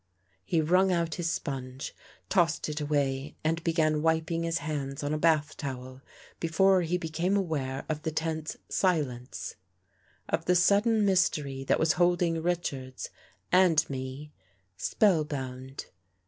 [0.43, 1.93] He wrung out his sponge,
[2.27, 6.01] tossed it away and began wiping his hands on a bath towel,
[6.39, 9.57] before he became aware of the tense silence;
[10.27, 13.11] of the sudden mystery that was holding Richards
[13.51, 14.31] and me
[14.75, 15.85] spell bound.